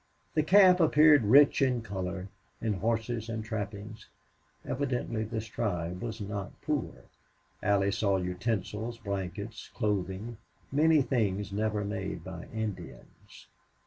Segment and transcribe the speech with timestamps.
[0.33, 2.27] The camp appeared rich in color
[2.59, 4.07] in horses and trappings;
[4.65, 7.03] evidently this tribe was not poor.
[7.61, 10.37] Allie saw utensils, blankets, clothing
[10.71, 13.45] many things never made by Indians.